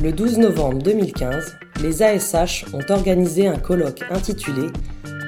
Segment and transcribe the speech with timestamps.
[0.00, 4.68] Le 12 novembre 2015, les ASH ont organisé un colloque intitulé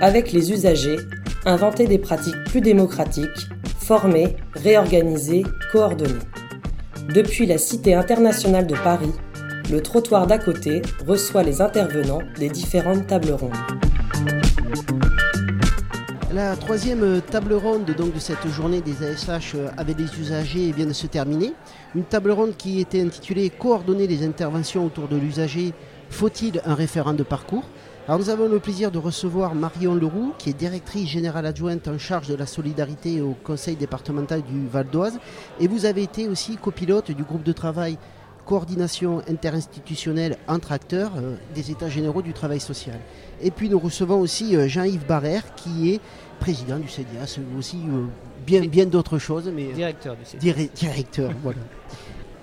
[0.01, 0.99] Avec les usagers,
[1.45, 3.49] inventer des pratiques plus démocratiques,
[3.81, 6.21] former, réorganiser, coordonner.
[7.13, 9.13] Depuis la Cité internationale de Paris,
[9.73, 13.51] le trottoir d'à côté reçoit les intervenants des différentes tables rondes.
[16.33, 21.09] La troisième table ronde de cette journée des ASH avec les usagers vient de se
[21.09, 21.55] terminer.
[21.97, 25.75] Une table ronde qui était intitulée Coordonner les interventions autour de l'usager,
[26.09, 27.65] faut-il un référent de parcours?
[28.07, 31.99] Alors nous avons le plaisir de recevoir Marion Leroux, qui est directrice générale adjointe en
[31.99, 35.19] charge de la solidarité au conseil départemental du Val d'Oise.
[35.59, 37.99] Et vous avez été aussi copilote du groupe de travail
[38.51, 42.99] coordination interinstitutionnelle entre acteurs euh, des États généraux du travail social.
[43.41, 46.01] Et puis nous recevons aussi euh, Jean-Yves Barrère, qui est
[46.41, 48.07] président du CDA, aussi euh,
[48.45, 49.49] bien, bien d'autres choses.
[49.55, 50.67] Mais, directeur du CDA.
[50.75, 51.61] directeur, voilà.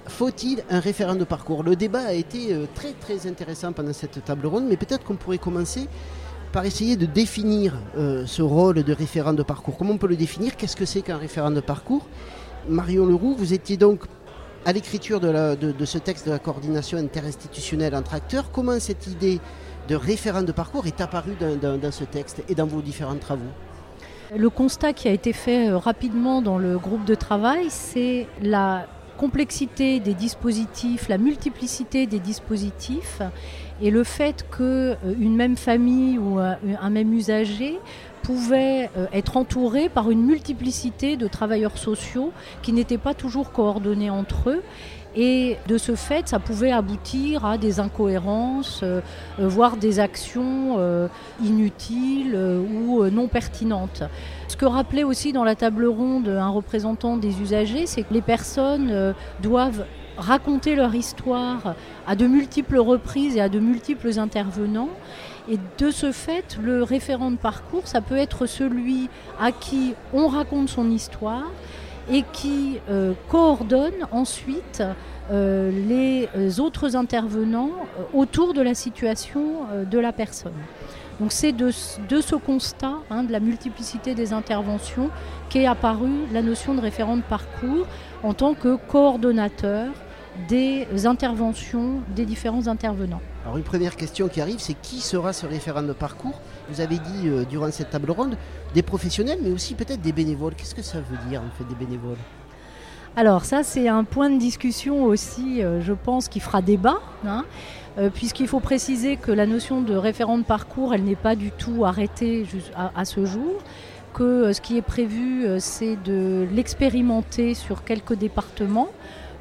[0.08, 1.62] Faut-il un référent de parcours?
[1.62, 5.38] Le débat a été très très intéressant pendant cette table ronde, mais peut-être qu'on pourrait
[5.38, 5.90] commencer
[6.54, 9.76] par essayer de définir ce rôle de référent de parcours.
[9.78, 10.56] Comment on peut le définir?
[10.56, 12.08] Qu'est-ce que c'est qu'un référent de parcours?
[12.70, 14.06] Marion Leroux, vous étiez donc
[14.68, 19.40] à l'écriture de, ce texte de la coordination interinstitutionnelle entre acteurs, comment cette idée
[19.88, 23.48] de référent de parcours est apparue dans, ce texte et dans vos différents travaux?
[24.36, 28.88] Le constat qui a été fait euh, rapidement dans le groupe de travail, c'est la
[29.18, 33.22] complexité des dispositifs, la multiplicité des dispositifs
[33.82, 37.80] et le fait qu'une euh, même famille ou euh, un même usager
[38.22, 44.10] pouvait euh, être entouré par une multiplicité de travailleurs sociaux qui n'étaient pas toujours coordonnés
[44.10, 44.64] entre eux.
[45.16, 49.02] Et de ce fait, ça pouvait aboutir à des incohérences, euh,
[49.40, 50.78] euh, voire des actions
[51.44, 54.04] inutiles ou non pertinentes.
[54.48, 58.22] Ce que rappelait aussi dans la table ronde un représentant des usagers, c'est que les
[58.22, 59.86] personnes doivent
[60.18, 64.90] raconter leur histoire à de multiples reprises et à de multiples intervenants.
[65.50, 70.28] Et de ce fait, le référent de parcours, ça peut être celui à qui on
[70.28, 71.50] raconte son histoire
[72.10, 74.84] et qui euh, coordonne ensuite
[75.32, 80.54] euh, les autres intervenants euh, autour de la situation de la personne.
[81.20, 85.10] Donc c'est de, ce constat, hein, de la multiplicité des interventions,
[85.50, 87.88] qu'est apparue la notion de référent de parcours
[88.22, 89.88] en tant que coordonnateur
[90.48, 93.22] des interventions des différents intervenants.
[93.48, 96.42] Alors une première question qui arrive, c'est qui sera ce référent de parcours?
[96.70, 98.36] Vous avez dit euh, durant cette table ronde
[98.74, 100.54] des professionnels, mais aussi peut-être des bénévoles.
[100.54, 102.18] Qu'est-ce que ça veut dire en fait des bénévoles?
[103.16, 107.46] Alors ça, c'est un point de discussion aussi, euh, je pense, qui fera débat, hein,
[107.98, 111.52] euh, puisqu'il faut préciser que la notion de référent de parcours, elle n'est pas du
[111.52, 113.64] tout arrêtée à, ce jour,
[114.14, 118.90] que ce qui est prévu, c'est de l'expérimenter sur quelques départements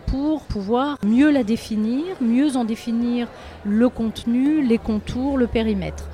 [0.06, 3.28] pour pouvoir mieux la définir, mieux en définir
[3.64, 6.08] le contenu, les contours, le périmètre.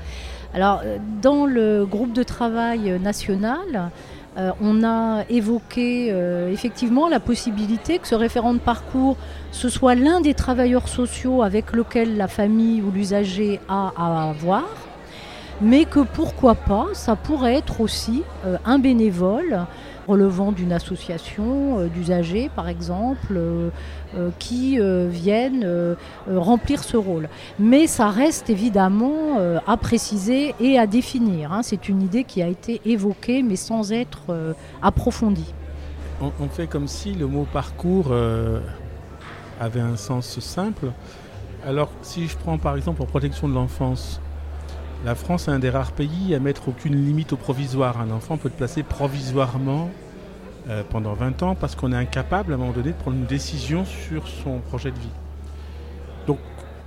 [0.55, 3.91] Alors, euh, dans le groupe de travail national,
[4.39, 9.17] euh, on a évoqué euh, effectivement la possibilité que ce référent de parcours,
[9.51, 14.65] ce soit l'un des travailleurs sociaux avec lequel la famille ou l'usager a à avoir,
[15.61, 18.23] mais que pourquoi pas, ça pourrait être aussi
[18.65, 19.67] un bénévole
[20.07, 23.71] relevant d'une association euh, d'usagers, par exemple, euh,
[24.17, 25.67] euh, qui viennent
[26.29, 27.29] remplir ce rôle.
[27.59, 31.53] Mais ça reste évidemment à préciser et à définir.
[31.53, 31.63] Hein.
[31.63, 35.55] C'est une idée qui a été évoquée, mais sans être approfondie.
[36.21, 38.13] On, fait comme si le mot parcours
[39.61, 40.93] avait un sens simple.
[41.67, 44.21] Alors, si je prends par exemple en protection de l'enfance,
[45.05, 48.01] la France est un des rares pays à mettre aucune limite au provisoire.
[48.01, 49.91] Un enfant peut être placé provisoirement
[50.69, 53.27] euh, pendant 20 ans parce qu'on est incapable à un moment donné de prendre une
[53.27, 55.11] décision sur son projet de vie.
[56.29, 56.39] Donc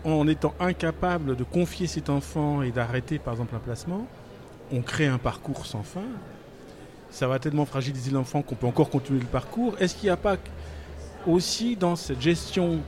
[0.05, 4.07] en étant incapable de confier cet enfant et d'arrêter par exemple un placement,
[4.71, 6.05] on crée un parcours sans fin.
[7.09, 9.75] Ça va tellement fragiliser l'enfant qu'on peut encore continuer le parcours.
[9.79, 10.37] Est-ce qu'il n'y a pas
[11.27, 12.79] aussi dans cette gestion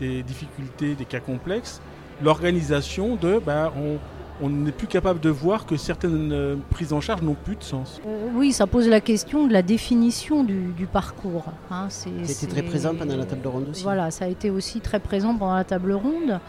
[0.00, 1.80] des difficultés, des cas complexes,
[2.20, 3.98] l'organisation de on,
[4.42, 7.62] on n'est plus capable de voir que certaines euh, prises en charge n'ont plus de
[7.62, 8.00] sens.
[8.06, 11.44] Euh, oui, ça pose la question de la définition du, parcours.
[11.70, 11.86] Hein.
[11.88, 13.84] C'était très présent pendant la table ronde aussi.
[13.84, 16.40] Voilà, ça a été aussi très présent pendant la table ronde.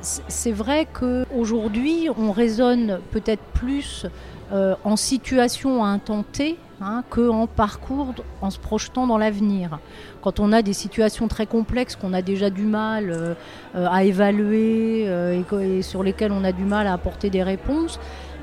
[0.00, 4.06] C'est vrai qu'aujourd'hui, on raisonne peut-être plus
[4.52, 9.78] euh, en situation à un temps T hein, qu'en parcours, en se projetant dans l'avenir.
[10.20, 13.34] Quand on a des situations très complexes qu'on a déjà du mal euh,
[13.74, 17.98] à évaluer euh, et, sur lesquelles on a du mal à apporter des réponses,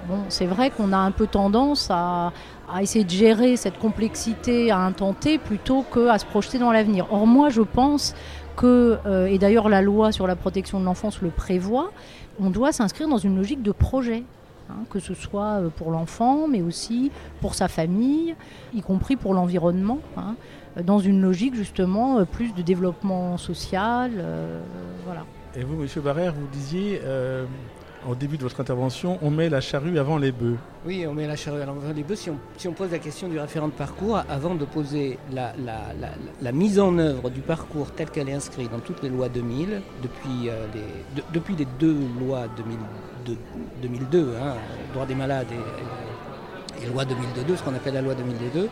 [0.07, 2.31] Bon, c'est vrai qu'on a un peu tendance à,
[2.81, 7.05] essayer de gérer cette complexité à T plutôt qu'à se projeter dans l'avenir.
[7.11, 8.15] Or, moi, je pense
[8.55, 11.91] que, euh, et d'ailleurs la loi sur la protection de l'enfance le prévoit,
[12.41, 14.23] on doit s'inscrire dans une logique de projet.
[14.69, 17.11] Hein, que ce soit euh, pour l'enfant, mais aussi
[17.41, 18.35] pour sa famille,
[18.73, 20.35] y compris pour l'environnement, hein,
[20.83, 24.11] dans une logique justement euh, plus de développement social.
[25.05, 25.25] voilà.
[25.55, 27.01] Et vous, Monsieur Barrère, vous disiez
[28.07, 30.57] au début de votre intervention, on met la charrue avant les bœufs.
[30.85, 32.15] Oui, on met la charrue avant les bœufs.
[32.57, 36.97] Si on, pose la question du référent de parcours, avant de poser la, mise en
[36.97, 41.23] œuvre du parcours tel qu'elle est inscrite dans toutes les lois 2000, depuis, euh, les,
[41.33, 43.37] depuis les deux lois 2002,
[43.81, 44.55] 2002 hein,
[44.93, 48.69] droit des malades et, loi 2002, ce qu'on appelle la loi 2002,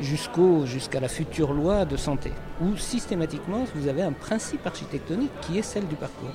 [0.00, 5.58] jusqu'au, jusqu'à la future loi de santé, où systématiquement vous avez un principe architectonique qui
[5.58, 6.32] est celle du parcours.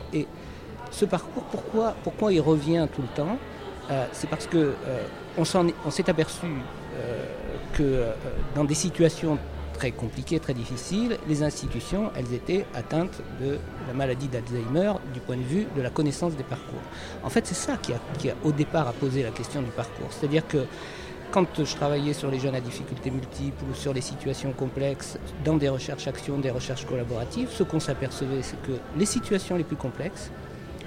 [0.92, 1.44] Ce parcours,
[2.04, 3.38] pourquoi, il revient tout le temps
[3.90, 5.44] euh, C'est parce que euh,
[5.90, 7.26] s'est aperçu euh,
[7.74, 8.06] que
[8.56, 9.38] dans des situations
[9.74, 13.58] très compliquées, très difficiles, les institutions, elles étaient atteintes de
[13.88, 16.82] la maladie d'Alzheimer du point de vue de la connaissance des parcours.
[17.24, 20.08] En fait, c'est ça qui a, au départ a posé la question du parcours.
[20.12, 20.66] C'est-à-dire que
[21.32, 25.56] quand je travaillais sur les jeunes à difficultés multiples ou sur les situations complexes dans
[25.56, 30.30] des recherches-actions, des recherches collaboratives, ce qu'on s'apercevait, c'est que les situations les plus complexes,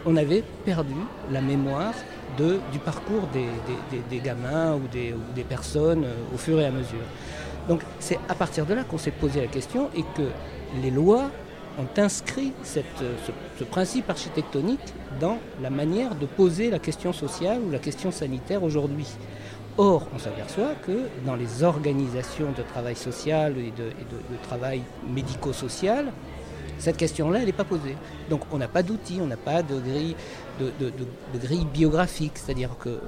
[0.06, 0.94] on avait perdu
[1.30, 1.94] la mémoire
[2.38, 7.06] du parcours des, gamins ou des, personnes euh, au fur et à mesure.
[7.68, 10.28] Donc c'est à partir de là qu'on s'est posé la question et que
[10.82, 11.30] les lois
[11.78, 12.80] ont inscrit ce,
[13.58, 18.62] ce, principe architectonique dans la manière de poser la question sociale ou la question sanitaire
[18.62, 19.06] aujourd'hui.
[19.76, 23.90] Or, on s'aperçoit que dans les organisations de travail social et de,
[24.44, 26.12] travail médico-social,
[26.84, 27.96] cette question-là, elle n'est pas posée.
[28.28, 32.32] Donc on n'a pas d'outils, on n'a pas de grille, biographique.
[32.34, 33.00] C'est-à-dire que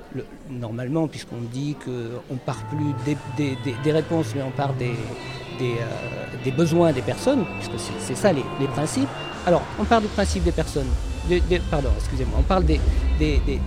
[0.51, 2.95] normalement, puisqu'on dit qu'on ne part plus
[3.37, 4.95] des, réponses, mais on part des,
[5.61, 9.09] euh, besoins des personnes, puisque c'est ça les, principes.
[9.47, 10.89] Alors, on part du principe des personnes.
[11.71, 12.39] pardon, excusez-moi.
[12.41, 12.81] On parle des,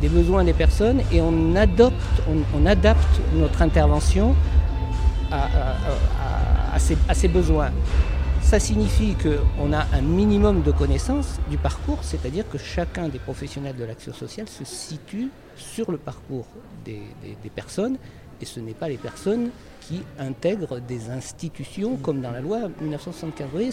[0.09, 2.21] besoins des personnes et on adopte,
[2.55, 4.35] on, adapte notre intervention
[5.31, 6.79] à,
[7.13, 7.69] ces, besoins
[8.49, 13.75] ça signifie qu'on a un minimum de connaissances du parcours, c'est-à-dire que chacun des professionnels
[13.75, 16.47] de l'action sociale se situe sur le parcours
[16.83, 16.99] des,
[17.53, 17.97] personnes,
[18.41, 19.51] et ce n'est pas les personnes
[19.81, 23.45] qui intègrent des institutions comme dans la loi 1975.
[23.45, 23.71] Vous voyez,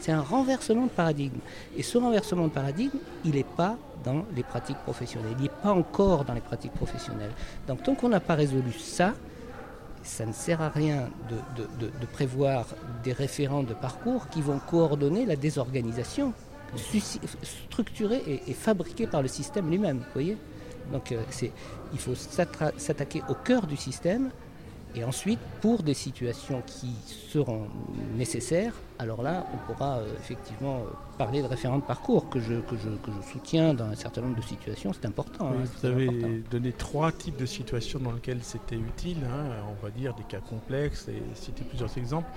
[0.00, 1.40] c'est un renversement de paradigme.
[1.76, 2.96] Et ce renversement de paradigme,
[3.26, 7.32] il n'est pas dans les pratiques professionnelles, il n'est pas encore dans les pratiques professionnelles.
[7.68, 9.12] Donc tant qu'on n'a pas résolu ça,
[10.04, 12.66] ça ne sert à rien de, prévoir
[13.02, 16.32] des référents de parcours qui vont coordonner la désorganisation
[17.42, 20.02] structurée et, fabriquée par le système lui-même.
[20.12, 20.36] voyez?
[20.92, 21.22] Donc euh,
[21.92, 24.30] il faut s'attaquer au cœur du système
[24.96, 27.66] et ensuite, pour des situations qui seront
[28.16, 32.54] nécessaires, alors là, on pourra euh, effectivement euh, parler de référents de parcours que je,
[32.60, 34.92] que, je, soutiens dans un certain nombre de situations.
[34.92, 35.48] C'est important.
[35.48, 39.90] Hein, vous avez donné trois types de situations dans lesquelles c'était utile, hein, on va
[39.90, 42.28] dire des cas complexes, et citer plusieurs exemples.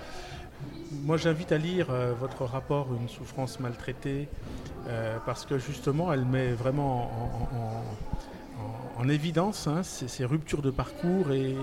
[1.04, 4.28] Moi, j'invite à lire euh, votre rapport Une souffrance maltraitée,
[5.26, 7.10] parce que justement, elle met vraiment
[8.96, 11.54] en, évidence hein, ces, ces, ruptures de parcours et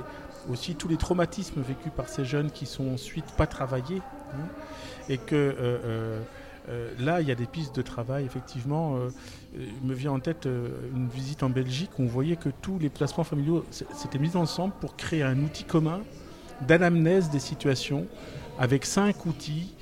[0.50, 4.02] aussi tous les traumatismes vécus par ces jeunes qui sont ensuite pas travaillés.
[4.34, 4.48] Hein,
[5.10, 6.22] et que euh, euh,
[6.70, 8.98] euh, là, il y a des pistes de travail, effectivement.
[9.56, 12.90] il me vient en tête une visite en Belgique où on voyait que tous les
[12.90, 16.02] placements familiaux s'étaient mis ensemble pour créer un outil commun
[16.62, 18.08] d'anamnèse des situations
[18.58, 19.76] avec cinq outils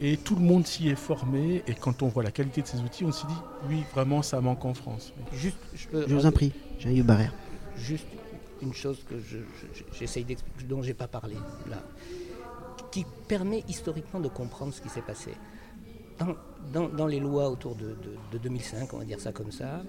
[0.00, 1.62] et tout le monde s'y est formé.
[1.66, 3.34] Et quand on voit la qualité de ces outils, on s'est dit,
[3.68, 5.12] oui, vraiment, ça manque en France.
[5.34, 7.34] Juste, je, vous en prie, Jean-Yves Barrère.
[7.76, 8.06] Juste
[8.62, 11.36] une chose que d'expliquer, dont je n'ai pas parlé
[11.68, 11.82] là,
[12.90, 15.32] qui permet historiquement de comprendre ce qui s'est passé.
[16.72, 17.96] Dans, les lois autour de,
[18.42, 19.82] 2005, on va dire ça comme ça,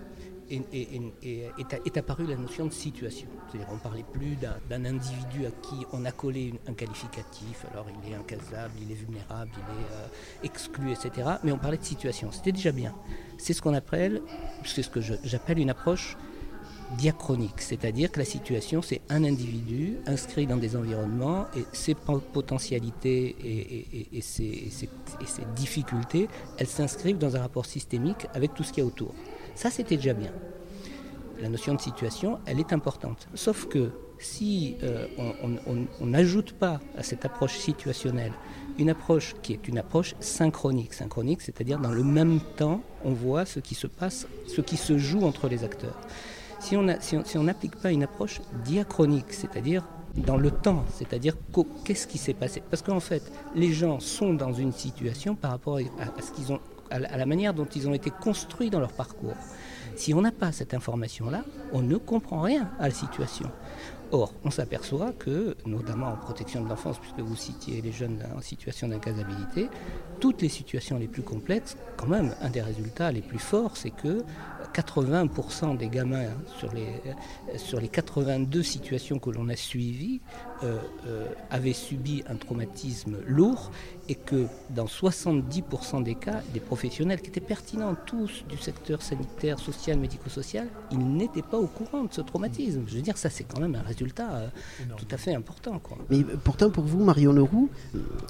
[0.49, 3.27] est, apparue la notion de situation.
[3.49, 4.37] C'est-à-dire ne parlait plus
[4.69, 8.95] d'un individu à qui on a collé un qualificatif, alors il est incasable, il est
[8.95, 10.07] vulnérable, il est euh,
[10.43, 11.31] exclu, etc.
[11.43, 12.31] Mais on parlait de situation.
[12.31, 12.93] C'était déjà bien.
[13.37, 14.21] C'est ce qu'on appelle,
[14.63, 16.15] c'est ce que j'appelle une approche
[16.97, 23.35] diachronique, c'est-à-dire que la situation, c'est un individu inscrit dans des environnements et ses potentialités
[24.13, 24.69] et, ses,
[25.55, 29.13] difficultés, elles s'inscrivent dans un rapport systémique avec tout ce qu'il y a autour.
[29.55, 30.31] Ça, c'était déjà bien.
[31.41, 33.27] La notion de situation, elle est importante.
[33.33, 35.07] Sauf que si euh,
[35.99, 38.33] on n'ajoute pas à cette approche situationnelle
[38.77, 43.45] une approche qui est une approche synchronique, synchronique, c'est-à-dire dans le même temps, on voit
[43.45, 45.97] ce qui se passe, ce qui se joue entre les acteurs.
[46.61, 49.83] Si on n'applique pas une approche diachronique, c'est-à-dire
[50.15, 51.35] dans le temps, c'est-à-dire
[51.85, 52.61] qu'est-ce qui s'est passé?
[52.69, 56.59] Parce qu'en fait, les gens sont dans une situation par rapport à, ce qu'ils ont,
[56.89, 59.35] à la manière dont ils ont été construits dans leur parcours.
[59.95, 63.49] Si on n'a pas cette information-là, on ne comprend rien à la situation.
[64.11, 68.41] Or, on s'aperçoit que, notamment en protection de l'enfance, puisque vous citiez les jeunes en
[68.41, 69.69] situation d'incasabilité,
[70.21, 73.89] toutes les situations les plus complexes, quand même, un des résultats les plus forts, c'est
[73.89, 74.23] que
[74.73, 77.01] 80% des gamins hein, sur, les,
[77.57, 80.21] sur les 82 situations que l'on a suivies
[80.63, 83.71] euh, euh, avaient subi un traumatisme lourd
[84.09, 89.59] et que dans 70% des cas, des professionnels qui étaient pertinents tous du secteur sanitaire,
[89.59, 92.83] social, médico-social, ils n'étaient pas au courant de ce traumatisme.
[92.87, 94.47] Je veux dire, ça c'est quand même un résultat euh,
[94.97, 95.79] tout à fait important.
[95.79, 95.97] Quoi.
[96.09, 97.69] Mais pourtant, pour vous, Marion Leroux,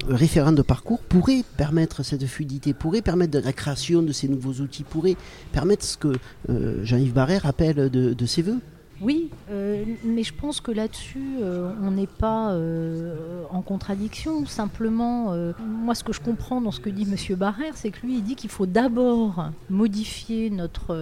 [0.07, 4.61] référent de parcours pourrait permettre cette fluidité, pourrait permettre de la création de ces nouveaux
[4.61, 5.17] outils, pourrait
[5.51, 6.13] permettre ce que
[6.49, 8.59] euh, Jean-Yves Barrère appelle de, de ses voeux
[9.01, 14.45] oui, euh, mais je pense que là-dessus, euh, on n'est pas euh, en contradiction.
[14.45, 17.35] Simplement, moi, ce que je comprends dans ce que dit M.
[17.35, 20.93] Barrère, c'est que lui, il dit qu'il faut d'abord modifier notre,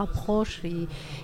[0.00, 0.60] approche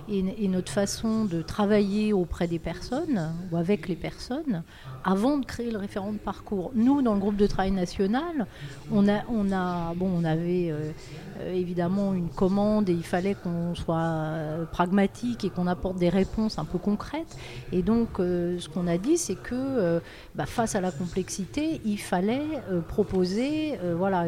[0.09, 4.63] et, notre façon de travailler auprès des personnes ou avec les personnes
[5.05, 6.73] avant de créer le référent de parcours.
[6.75, 8.47] Nous, dans le groupe de travail national,
[8.91, 10.73] on, a, on avait
[11.53, 16.65] évidemment une commande et il fallait qu'on soit pragmatique et qu'on apporte des réponses un
[16.65, 17.37] peu concrètes.
[17.73, 20.01] Et donc, euh, ce qu'on a dit, c'est que euh,
[20.35, 24.27] bah, face à la complexité, il fallait euh, proposer voilà,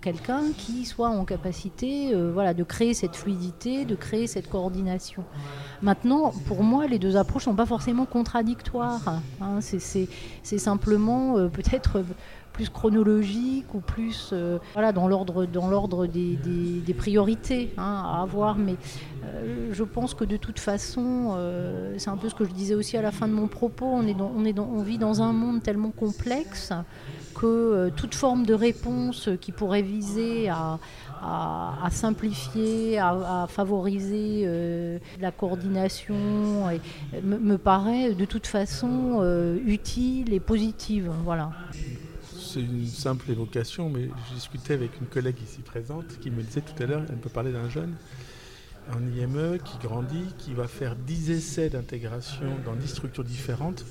[0.00, 5.24] quelqu'un qui soit en capacité voilà, de créer cette fluidité, de créer cette coordination.
[5.82, 9.20] Maintenant, pour moi, les deux approches ne sont pas forcément contradictoires.
[9.40, 9.60] Hein.
[9.60, 12.02] C'est simplement peut-être
[12.58, 18.56] plus chronologique ou plus euh, voilà, dans l'ordre dans l'ordre des, priorités hein, à avoir.
[18.56, 18.74] Mais
[19.24, 22.74] euh, je pense que de toute façon, euh, c'est un peu ce que je disais
[22.74, 25.92] aussi à la fin de mon propos, on, est on, vit dans un monde tellement
[25.92, 26.72] complexe
[27.36, 30.80] que toute forme de réponse qui pourrait viser à,
[31.92, 34.48] simplifier, à, favoriser
[35.20, 36.16] la coordination
[37.22, 39.22] me, paraît de toute façon
[39.64, 41.12] utile et positive.
[41.24, 41.50] Voilà
[42.48, 46.62] c'est une simple évocation, mais je discutais avec une collègue ici présente qui me disait
[46.62, 47.94] tout à l'heure, elle peut parler d'un jeune
[48.90, 53.84] en IME qui grandit, qui va faire 10 essais d'intégration dans 10 structures différentes.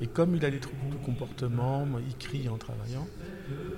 [0.00, 3.06] Et comme il a des troubles de comportement, il crie en travaillant,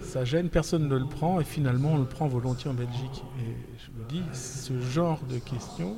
[0.01, 3.25] ça gêne, personne ne le prend et finalement on le prend volontiers en Belgique.
[3.41, 5.97] Et je me dis, ce genre de questions,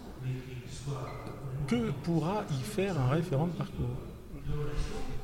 [1.68, 4.13] que pourra y faire un référent de parcours?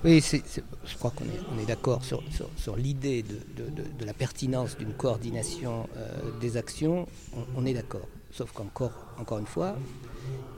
[0.02, 1.24] Oui, je crois qu'on
[1.58, 6.08] est, d'accord sur, l'idée de, la pertinence d'une coordination euh,
[6.40, 7.06] des actions,
[7.54, 8.08] on, est d'accord.
[8.32, 9.76] Sauf qu'encore encore une fois,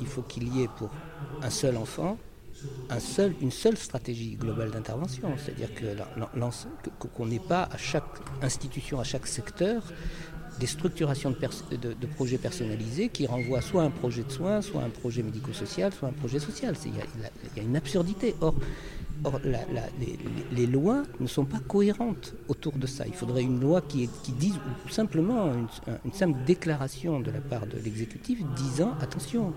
[0.00, 0.90] il faut qu'il y ait pour
[1.42, 2.18] un seul enfant
[3.40, 5.34] une seule stratégie globale d'intervention.
[5.36, 5.70] C'est-à-dire
[7.14, 8.04] qu'on n'ait pas à chaque
[8.42, 9.82] institution, à chaque secteur,
[10.60, 15.22] des structurations de, projets personnalisés qui renvoient soit un projet de soins, soit un projet
[15.22, 16.74] médico-social, soit un projet social.
[16.84, 16.92] Il
[17.56, 18.34] y, a une absurdité.
[18.40, 18.54] Or,
[20.52, 23.04] les, lois ne sont pas cohérentes autour de ça.
[23.06, 25.52] Il faudrait une loi qui, qui dise, ou simplement
[26.04, 29.52] une, simple déclaration de la part de l'exécutif disant attention,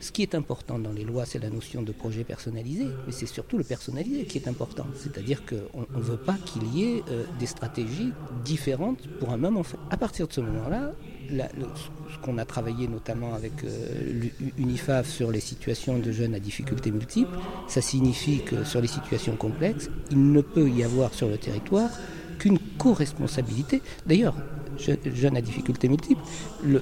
[0.00, 3.26] ce qui est important dans les lois, c'est la notion de projet personnalisé, mais c'est
[3.26, 4.86] surtout le personnalisé qui est important.
[4.94, 8.12] C'est-à-dire qu'on ne veut pas qu'il y ait euh, des stratégies
[8.44, 9.78] différentes pour un même enfant.
[9.90, 10.92] À partir de ce moment-là,
[11.30, 16.90] ce qu'on a travaillé notamment avec euh, l'UNIFAF sur les situations de jeunes à difficultés
[16.90, 17.36] multiples,
[17.66, 21.90] ça signifie que sur les situations complexes, il ne peut y avoir sur le territoire
[22.38, 23.82] qu'une co-responsabilité.
[24.06, 24.36] D'ailleurs,
[24.78, 26.22] jeunes à difficultés multiples,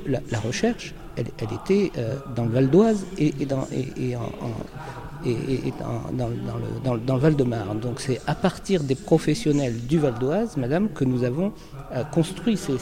[0.07, 3.67] la, recherche, elle, était euh, dans le Val d'Oise et, dans,
[6.13, 6.29] dans,
[6.95, 7.81] le, Val-de-Marne.
[7.81, 11.53] Donc c'est à partir des professionnels du Val d'Oise, madame, que nous avons
[11.93, 12.79] euh, construit ces,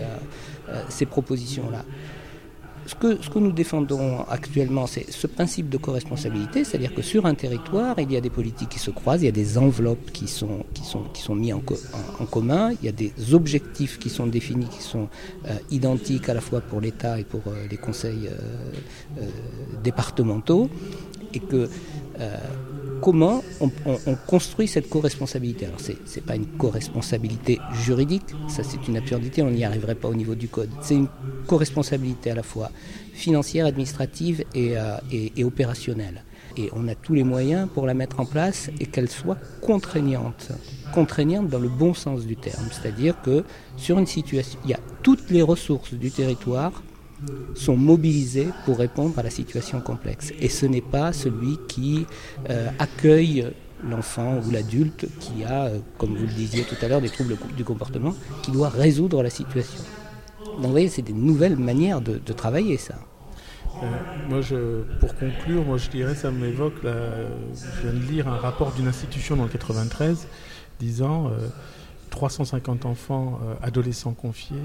[0.00, 1.84] euh, ces propositions-là.
[2.88, 7.98] Ce que, nous défendons actuellement, c'est ce principe de co-responsabilité, c'est-à-dire que sur un territoire,
[7.98, 10.64] il y a des politiques qui se croisent, il y a des enveloppes qui sont,
[11.34, 15.08] mises en, commun, il y a des objectifs qui sont définis, qui sont
[15.46, 18.30] euh, identiques à la fois pour l'État et pour euh, les conseils
[19.84, 20.70] départementaux,
[21.34, 21.68] et que
[23.00, 23.70] comment on,
[24.26, 25.66] construit cette co-responsabilité.
[25.66, 30.08] Alors ce n'est pas une co-responsabilité juridique, ça c'est une absurdité, on n'y arriverait pas
[30.08, 30.70] au niveau du code.
[30.82, 31.08] C'est une
[31.46, 32.70] co-responsabilité à la fois
[33.12, 36.24] financière, administrative euh, et, opérationnelle.
[36.56, 40.48] Et on a tous les moyens pour la mettre en place et qu'elle soit contraignante.
[40.92, 42.66] Contraignante dans le bon sens du terme.
[42.70, 43.44] C'est-à-dire que
[43.76, 46.82] sur une situation, il y a toutes les ressources du territoire
[47.54, 50.32] sont mobilisés pour répondre à la situation complexe.
[50.40, 52.06] Et ce n'est pas celui qui
[52.48, 53.48] euh, accueille
[53.84, 57.36] l'enfant ou l'adulte qui a, euh, comme vous le disiez tout à l'heure, des troubles
[57.56, 59.80] du comportement, qui doit résoudre la situation.
[60.44, 62.94] Donc vous voyez, c'est des nouvelles manières de, travailler ça.
[63.82, 63.86] Euh,
[64.28, 64.40] moi,
[64.98, 69.36] pour conclure, moi je dirais, ça m'évoque, je viens de lire un rapport d'une institution
[69.36, 70.26] dans le 93
[70.80, 71.30] disant
[72.10, 74.56] 350 enfants adolescents confiés,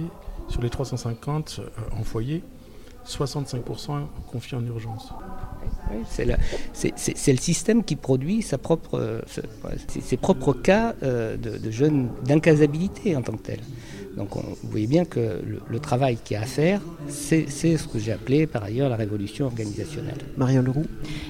[0.48, 2.44] sur les 350 en foyer,
[3.08, 5.14] 65% confiés en urgence.
[6.10, 9.24] C'est le, système qui produit sa propre,
[9.88, 13.60] ses propres cas euh, de, de jeunes d'incasabilité en tant que tel.
[14.16, 17.98] Donc vous voyez bien que le, travail qu'il y a à faire, c'est ce que
[17.98, 20.20] j'ai appelé par ailleurs la révolution organisationnelle.
[20.38, 20.86] Marianne Leroux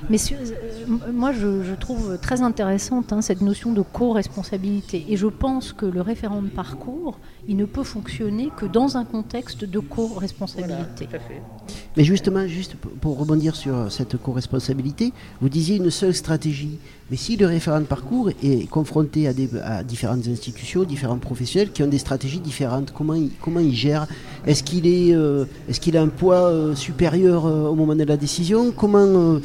[0.09, 5.05] Messieurs, euh, moi je, trouve très intéressante hein, cette notion de co-responsabilité.
[5.09, 9.05] Et je pense que le référent de parcours, il ne peut fonctionner que dans un
[9.05, 11.07] contexte de co-responsabilité.
[11.97, 16.79] Mais justement, juste pour rebondir sur cette co-responsabilité, vous disiez une seule stratégie.
[17.11, 19.49] Mais si le référent de parcours est confronté à, des,
[19.87, 24.07] différentes institutions, différents professionnels qui ont des stratégies différentes, comment il, comment il gère?
[24.45, 28.03] Est-ce qu'il est, euh, est qu'il a un poids euh, supérieur euh, au moment de
[28.03, 28.71] la décision?
[28.71, 29.39] Comment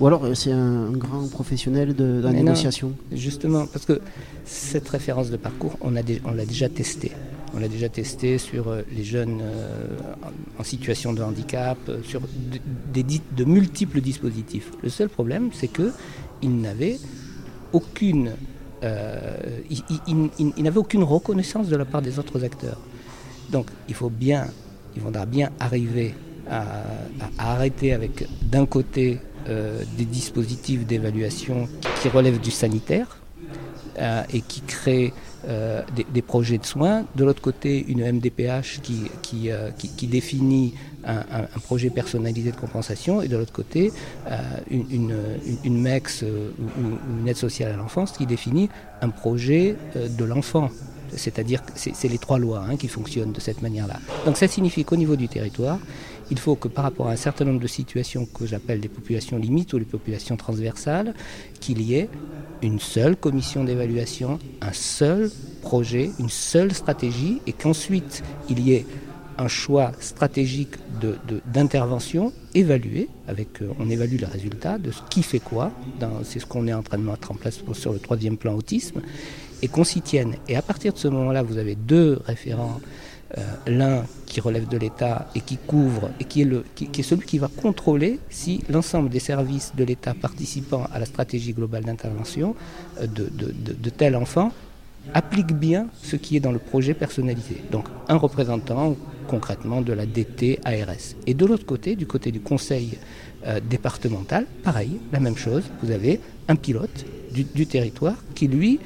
[0.00, 4.00] ou alors c'est un, grand professionnel de, la négociation Justement, parce que
[4.44, 7.12] cette référence de parcours, on l'a déjà testé.
[7.54, 9.40] On l'a déjà testé sur les jeunes
[10.58, 14.70] en situation de handicap, sur de multiples dispositifs.
[14.82, 15.92] Le seul problème, c'est que
[16.42, 16.98] il n'avait
[17.72, 18.32] aucune,
[18.82, 19.62] euh,
[21.02, 22.80] reconnaissance de la part des autres acteurs.
[23.50, 24.46] Donc il faut bien,
[24.94, 26.14] il faudra bien arriver
[26.50, 26.82] à,
[27.38, 31.68] arrêter avec d'un côté euh, des dispositifs d'évaluation
[32.00, 33.18] qui relèvent du sanitaire
[33.98, 35.12] euh, et qui créent
[36.12, 37.04] des, projets de soins.
[37.16, 39.50] De l'autre côté, une MDPH qui, qui,
[39.96, 40.74] qui définit
[41.06, 43.92] un, projet personnalisé de compensation et de l'autre côté
[44.30, 44.38] euh,
[44.70, 45.14] une,
[45.64, 48.68] une, MEX euh, ou une aide sociale à l'enfance qui définit
[49.00, 50.70] un projet euh, de l'enfant.
[51.16, 54.00] C'est-à-dire que c'est les trois lois hein, qui fonctionnent de cette manière-là.
[54.26, 55.78] Donc ça signifie qu'au niveau du territoire,
[56.30, 59.36] il faut que par rapport à un certain nombre de situations que j'appelle des populations
[59.36, 61.14] limites ou les populations transversales,
[61.60, 62.08] qu'il y ait
[62.62, 68.86] une seule commission d'évaluation, un seul projet, une seule stratégie, et qu'ensuite il y ait
[69.36, 70.76] un choix stratégique
[71.52, 75.72] d'intervention évalué, avec, euh, on évalue le résultat de ce qui fait quoi,
[76.22, 79.00] c'est ce qu'on est en train de mettre en place sur le troisième plan autisme,
[79.62, 80.36] et qu'on s'y tienne.
[80.48, 82.80] Et à partir de ce moment-là, vous avez deux référents,
[83.36, 87.48] euh, l'un qui relève de l'État et qui couvre, et qui est, celui qui va
[87.48, 92.54] contrôler si l'ensemble des services de l'État participant à la stratégie globale d'intervention
[93.00, 94.52] euh, de, de tel enfant
[95.12, 97.62] applique bien ce qui est dans le projet personnalisé.
[97.70, 101.14] Donc un représentant concrètement de la DT ARS.
[101.26, 102.98] Et de l'autre côté, du côté du conseil
[103.46, 108.78] euh, départemental, pareil, la même chose, vous avez un pilote du, territoire qui, lui,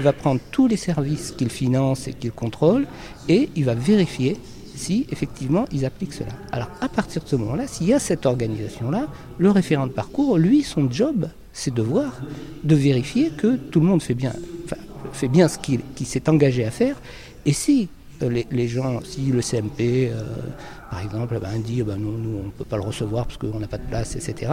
[0.00, 2.86] va prendre tous les services qu'il finance et qu'il contrôle
[3.28, 4.36] et il va vérifier
[4.76, 6.32] si effectivement ils appliquent cela.
[6.52, 10.38] Alors à partir de ce moment-là, s'il y a cette organisation-là, le référent de parcours,
[10.38, 12.20] lui, son job, c'est de voir,
[12.62, 14.34] de vérifier que tout le monde fait bien,
[15.12, 16.96] fait bien ce qu'il s'est engagé à faire.
[17.46, 17.88] Et si
[18.22, 20.22] euh, les, gens, si le CMP, euh,
[20.90, 23.68] par exemple, ben, dit ben, nous, on ne peut pas le recevoir parce qu'on n'a
[23.68, 24.52] pas de place, etc.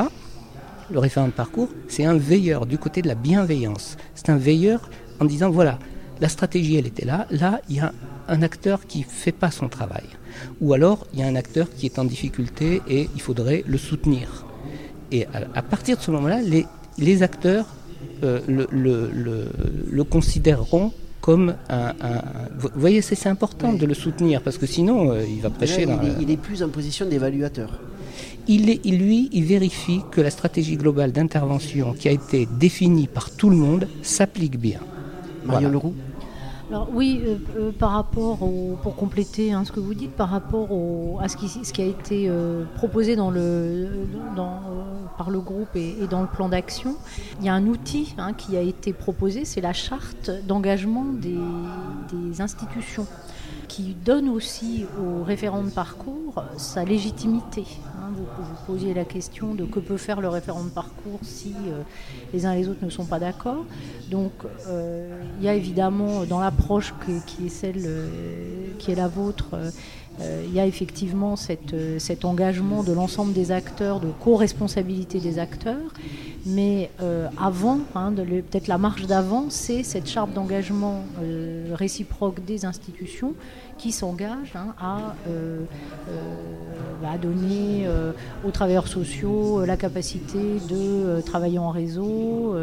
[0.92, 3.98] Le référent de parcours, c'est un veilleur du côté de la bienveillance.
[4.16, 5.80] C'est un veilleur en disant voilà,
[6.20, 7.28] la stratégie, elle était là.
[7.32, 7.94] Là, il y a
[8.28, 10.06] un acteur qui ne fait pas son travail.
[10.62, 13.78] Ou alors, il y a un acteur qui est en difficulté et il faudrait le
[13.78, 14.46] soutenir.
[15.12, 16.40] Et à, partir de ce moment-là,
[16.98, 17.68] les, acteurs
[18.24, 20.92] euh, le, considéreront
[21.24, 21.94] comme un,
[22.60, 25.88] Vous voyez, c'est important de le soutenir parce que sinon, euh, il va prêcher.
[26.20, 27.80] il, est, plus en position d'évaluateur.
[28.50, 33.32] Il, est, lui, il vérifie que la stratégie globale d'intervention qui a été définie par
[33.32, 34.82] tout le monde s'applique bien.
[35.46, 35.96] Marion Leroux
[36.70, 40.30] alors oui, euh, euh, par rapport au, pour compléter hein, ce que vous dites, par
[40.30, 40.70] rapport
[41.22, 43.90] à ce qui, a été euh, proposé dans le,
[44.36, 44.62] dans,
[45.18, 46.96] par le groupe et, dans le plan d'action,
[47.40, 52.42] il y a un outil hein, qui a été proposé, c'est la charte d'engagement des
[52.42, 53.08] institutions
[53.68, 57.64] qui donne aussi aux référents de parcours sa légitimité.
[57.98, 58.12] Hein.
[58.16, 58.26] vous,
[58.66, 61.82] posiez la question de que peut faire le référent de parcours si euh,
[62.34, 63.66] les uns et les autres ne sont pas d'accord.
[64.10, 64.32] Donc
[64.68, 66.94] euh, il y a évidemment dans l'approche
[67.26, 68.08] qui est celle euh,
[68.80, 69.56] qui est la vôtre,
[70.20, 75.92] il y a effectivement cet engagement de l'ensemble des acteurs, de co-responsabilité des acteurs.
[76.46, 82.66] Mais euh, avant, hein, peut-être la marche d'avant, c'est cette charte d'engagement euh, réciproque des
[82.66, 83.34] institutions
[83.84, 85.66] qui s'engagent hein, à, euh,
[87.02, 87.86] bah, donner
[88.46, 90.38] aux travailleurs sociaux la capacité
[90.70, 92.56] de travailler en réseau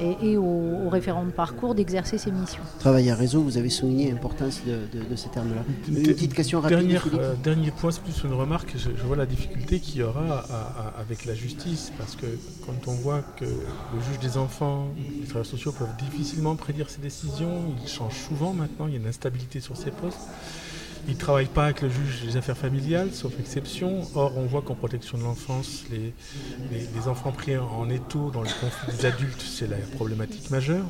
[0.00, 2.62] et, aux, référents de parcours d'exercer ces missions.
[2.78, 5.62] Travailler en réseau, vous avez souligné l'importance de, ces termes-là.
[5.88, 7.00] Une petite question rapide.
[7.42, 8.74] dernier point, c'est plus une remarque.
[8.76, 10.44] Je, vois la difficulté qu'il y aura
[10.96, 12.26] avec la justice parce que
[12.64, 14.86] quand on voit que le juge des enfants,
[15.20, 19.00] les travailleurs sociaux peuvent difficilement prédire ses décisions, il change souvent maintenant, il y a
[19.00, 20.28] une instabilité sur ses postes.
[21.08, 24.02] Il ne travaille pas avec le juge des affaires familiales, sauf exception.
[24.14, 26.12] Or, on voit qu'en protection de l'enfance, les,
[27.08, 30.84] enfants pris en étau dans le conflit des adultes, c'est la problématique majeure.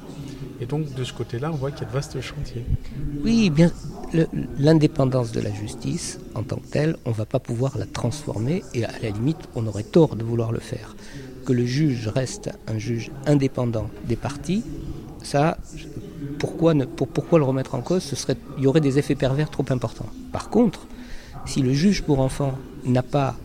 [0.61, 2.65] Et donc, de ce côté-là, on voit qu'il y a de vastes chantiers.
[3.23, 3.71] Oui, bien,
[4.59, 8.65] l'indépendance de la justice, en tant que telle, on ne va pas pouvoir la transformer,
[8.75, 10.97] et à la limite, on aurait tort de vouloir le faire
[11.45, 14.63] que le juge reste un juge indépendant des parties,
[15.23, 15.59] ça,
[16.39, 18.13] pourquoi, le remettre en cause
[18.59, 20.09] Il y aurait des effets pervers trop importants.
[20.33, 20.87] Par contre,
[21.47, 23.37] si le juge pour enfants n'a pas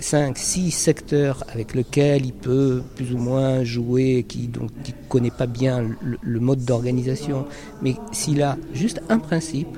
[0.00, 4.66] 5, 6 secteurs avec lesquels il peut plus ou moins jouer, qui ne
[5.08, 7.46] connaît pas bien le mode d'organisation,
[7.82, 9.76] mais s'il a juste un principe,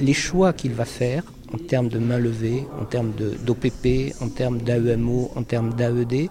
[0.00, 3.12] les choix qu'il va faire en termes de main levée, en termes
[3.44, 6.28] d'OPP, en termes d'AEMO, en termes d'AED,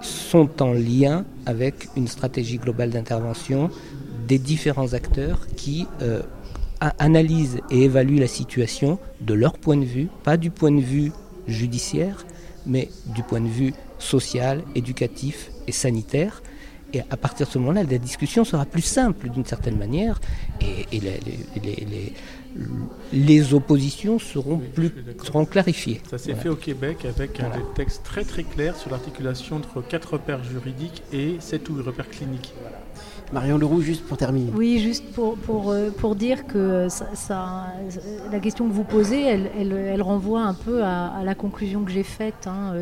[0.00, 3.70] sont en lien avec une stratégie globale d'intervention
[4.26, 6.22] des différents acteurs qui euh,
[6.98, 11.12] analysent et évaluent la situation de leur point de vue, pas du point de vue
[11.46, 12.26] judiciaire,
[12.66, 16.42] mais du point de vue social, éducatif et sanitaire.
[16.92, 20.20] Et à partir de ce moment-là, la discussion sera plus simple d'une certaine manière
[20.60, 22.12] et, les,
[23.12, 24.92] les oppositions seront, plus,
[25.24, 26.00] seront clarifiées.
[26.08, 30.12] Ça s'est fait au Québec avec un texte très très clair sur l'articulation entre quatre
[30.12, 32.54] repères juridiques et sept ou repères cliniques.
[33.34, 34.52] Marion Leroux, juste pour terminer.
[34.54, 37.66] Oui, juste pour, pour, euh, dire que ça,
[38.30, 42.04] la question que vous posez, elle, elle, renvoie un peu à, la conclusion que j'ai
[42.04, 42.72] faite hein,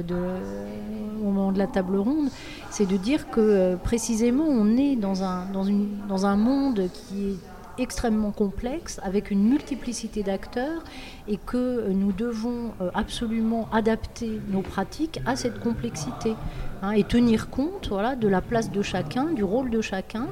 [1.22, 2.28] au moment de la table ronde.
[2.70, 6.88] C'est de dire que euh, précisément, on est dans un, dans, une, dans un monde
[6.92, 7.36] qui est
[7.78, 10.82] extrêmement complexe, avec une multiplicité d'acteurs,
[11.28, 16.34] et que nous devons euh, absolument adapter nos pratiques à cette complexité
[16.82, 20.26] hein, et tenir compte de la place de chacun, du rôle de chacun,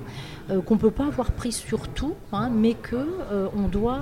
[0.50, 4.00] euh, qu'on ne peut pas avoir pris sur tout, hein, mais qu'on euh, on doit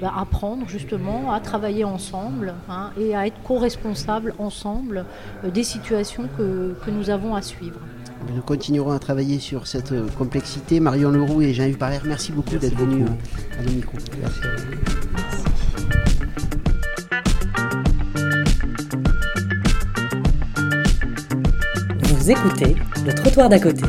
[0.00, 5.04] bah, apprendre justement à travailler ensemble hein, et à être co-responsables ensemble
[5.44, 7.80] des situations que nous avons à suivre.
[8.28, 10.80] Nous continuerons à travailler sur cette euh, complexité.
[10.80, 13.98] Marion Leroux et Jean-Yves Barrère, merci beaucoup d'être venus euh, à nos micros.
[14.20, 14.66] Merci à vous.
[22.16, 23.82] Vous écoutez le trottoir d'à côté.